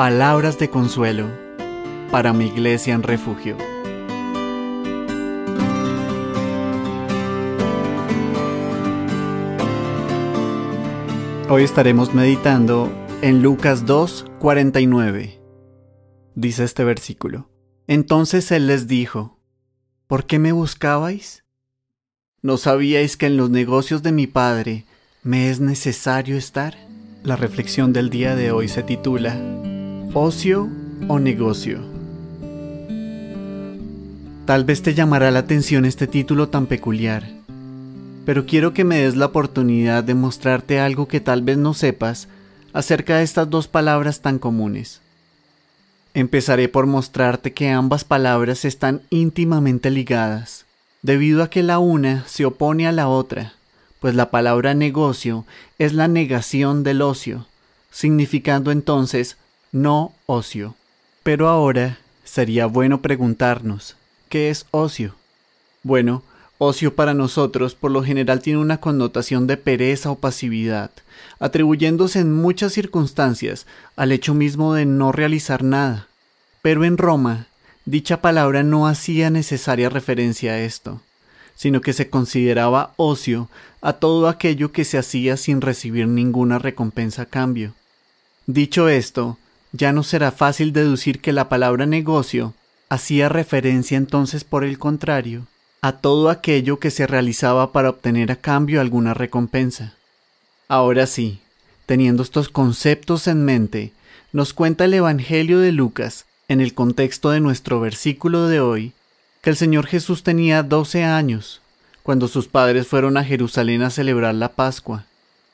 [0.00, 1.28] Palabras de consuelo
[2.10, 3.58] para mi iglesia en refugio.
[11.50, 12.90] Hoy estaremos meditando
[13.20, 15.38] en Lucas 2, 49.
[16.34, 17.50] Dice este versículo.
[17.86, 19.38] Entonces él les dijo,
[20.06, 21.44] ¿por qué me buscabais?
[22.40, 24.86] ¿No sabíais que en los negocios de mi padre
[25.22, 26.74] me es necesario estar?
[27.22, 29.38] La reflexión del día de hoy se titula
[30.12, 30.68] ¿Ocio
[31.08, 31.80] o negocio?
[34.46, 37.28] Tal vez te llamará la atención este título tan peculiar,
[38.26, 42.28] pero quiero que me des la oportunidad de mostrarte algo que tal vez no sepas
[42.72, 45.00] acerca de estas dos palabras tan comunes.
[46.14, 50.66] Empezaré por mostrarte que ambas palabras están íntimamente ligadas,
[51.02, 53.54] debido a que la una se opone a la otra
[54.00, 55.44] pues la palabra negocio
[55.78, 57.46] es la negación del ocio,
[57.90, 59.36] significando entonces
[59.72, 60.74] no ocio.
[61.22, 63.96] Pero ahora sería bueno preguntarnos,
[64.28, 65.14] ¿qué es ocio?
[65.82, 66.22] Bueno,
[66.58, 70.90] ocio para nosotros por lo general tiene una connotación de pereza o pasividad,
[71.38, 76.08] atribuyéndose en muchas circunstancias al hecho mismo de no realizar nada.
[76.62, 77.46] Pero en Roma,
[77.84, 81.00] dicha palabra no hacía necesaria referencia a esto
[81.60, 83.50] sino que se consideraba ocio
[83.82, 87.74] a todo aquello que se hacía sin recibir ninguna recompensa a cambio.
[88.46, 89.36] Dicho esto,
[89.72, 92.54] ya no será fácil deducir que la palabra negocio
[92.88, 95.46] hacía referencia entonces por el contrario
[95.82, 99.94] a todo aquello que se realizaba para obtener a cambio alguna recompensa.
[100.68, 101.40] Ahora sí,
[101.86, 103.92] teniendo estos conceptos en mente,
[104.32, 108.92] nos cuenta el Evangelio de Lucas, en el contexto de nuestro versículo de hoy,
[109.40, 111.60] que el Señor Jesús tenía doce años
[112.02, 115.06] cuando sus padres fueron a Jerusalén a celebrar la Pascua,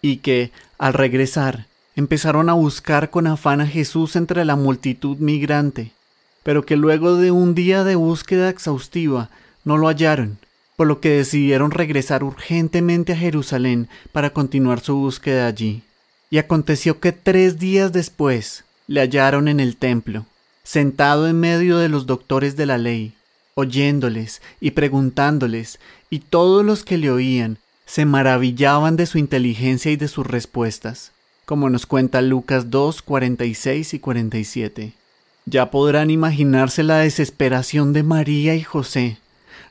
[0.00, 1.66] y que, al regresar,
[1.96, 5.92] empezaron a buscar con afán a Jesús entre la multitud migrante,
[6.42, 9.30] pero que luego de un día de búsqueda exhaustiva
[9.64, 10.38] no lo hallaron,
[10.76, 15.82] por lo que decidieron regresar urgentemente a Jerusalén para continuar su búsqueda allí.
[16.30, 20.24] Y aconteció que tres días después le hallaron en el templo,
[20.62, 23.14] sentado en medio de los doctores de la ley,
[23.54, 29.96] oyéndoles y preguntándoles, y todos los que le oían se maravillaban de su inteligencia y
[29.96, 31.12] de sus respuestas,
[31.44, 34.92] como nos cuenta Lucas 2, 46 y 47.
[35.44, 39.18] Ya podrán imaginarse la desesperación de María y José,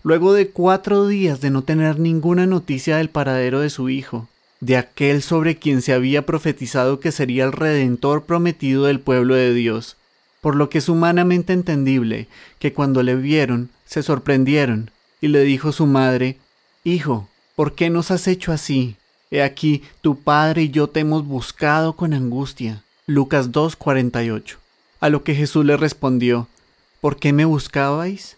[0.04, 4.28] luego de cuatro días de no tener ninguna noticia del paradero de su hijo,
[4.60, 9.54] de aquel sobre quien se había profetizado que sería el redentor prometido del pueblo de
[9.54, 9.96] Dios,
[10.42, 12.28] por lo que es humanamente entendible
[12.60, 16.38] que cuando le vieron se sorprendieron, y le dijo su madre,
[16.84, 18.96] Hijo, ¿por qué nos has hecho así?
[19.31, 22.84] He aquí, tu padre y yo te hemos buscado con angustia.
[23.08, 24.58] Lucas 2:48.
[25.00, 26.50] A lo que Jesús le respondió,
[27.00, 28.36] ¿por qué me buscabais?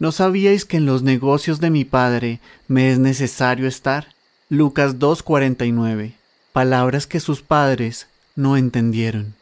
[0.00, 4.08] ¿No sabíais que en los negocios de mi padre me es necesario estar?
[4.48, 6.14] Lucas 2:49.
[6.52, 9.34] Palabras que sus padres no entendieron.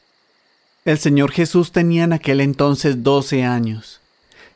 [0.84, 4.00] El Señor Jesús tenía en aquel entonces doce años,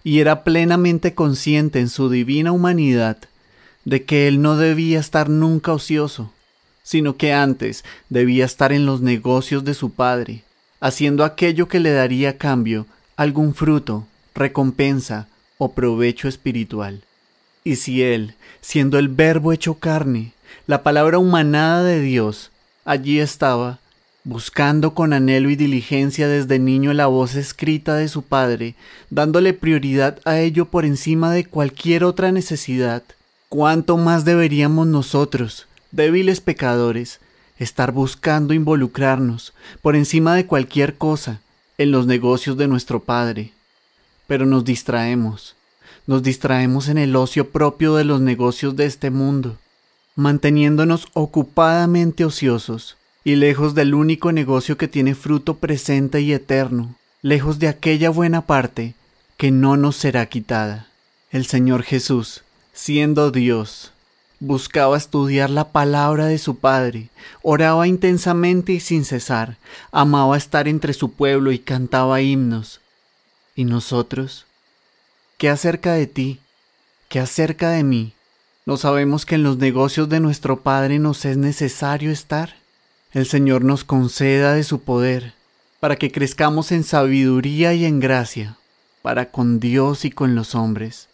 [0.04, 3.16] y era plenamente consciente en su divina humanidad
[3.86, 6.32] de que él no debía estar nunca ocioso,
[6.82, 10.42] sino que antes debía estar en los negocios de su Padre,
[10.80, 12.86] haciendo aquello que le daría a cambio
[13.16, 17.02] algún fruto, recompensa o provecho espiritual.
[17.64, 20.32] Y si él, siendo el Verbo hecho carne,
[20.66, 22.50] la palabra humanada de Dios,
[22.84, 23.78] allí estaba,
[24.24, 28.74] buscando con anhelo y diligencia desde niño la voz escrita de su padre,
[29.10, 33.04] dándole prioridad a ello por encima de cualquier otra necesidad,
[33.48, 37.20] ¿cuánto más deberíamos nosotros, débiles pecadores,
[37.58, 41.40] estar buscando involucrarnos, por encima de cualquier cosa,
[41.78, 43.52] en los negocios de nuestro Padre?
[44.26, 45.56] Pero nos distraemos,
[46.06, 49.56] nos distraemos en el ocio propio de los negocios de este mundo,
[50.14, 57.58] manteniéndonos ocupadamente ociosos, y lejos del único negocio que tiene fruto presente y eterno, lejos
[57.58, 58.94] de aquella buena parte
[59.36, 60.86] que no nos será quitada.
[61.32, 62.44] El Señor Jesús,
[62.76, 63.90] siendo Dios,
[64.38, 67.08] buscaba estudiar la palabra de su Padre,
[67.42, 69.56] oraba intensamente y sin cesar,
[69.90, 72.80] amaba estar entre su pueblo y cantaba himnos.
[73.54, 74.44] ¿Y nosotros?
[75.38, 76.38] ¿Qué acerca de ti?
[77.08, 78.12] ¿Qué acerca de mí?
[78.66, 82.54] ¿No sabemos que en los negocios de nuestro Padre nos es necesario estar?
[83.16, 85.32] el Señor nos conceda de su poder,
[85.80, 88.58] para que crezcamos en sabiduría y en gracia,
[89.00, 91.08] para con Dios y con los hombres.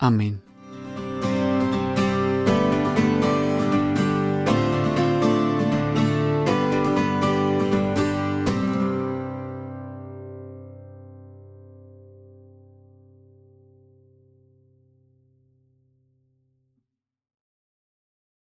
[0.00, 0.42] Amén.